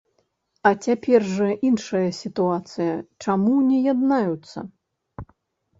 [0.69, 2.93] А цяпер жа іншая сітуацыя,
[3.27, 4.57] чаму не яднаюцца?